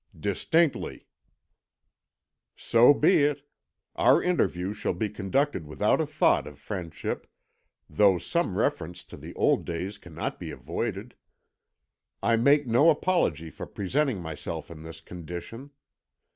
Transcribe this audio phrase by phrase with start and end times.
[0.19, 1.05] "Distinctly."
[2.55, 3.47] "So be it.
[3.95, 7.27] Our interview shall be conducted without a thought of friendship,
[7.87, 11.13] though some reference to the old days cannot be avoided.
[12.23, 15.69] I make no apology for presenting myself in this condition.